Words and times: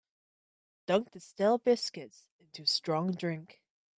Dunk 0.87 1.11
the 1.11 1.19
stale 1.19 1.59
biscuits 1.59 2.27
into 2.39 2.65
strong 2.65 3.11
drink. 3.11 3.61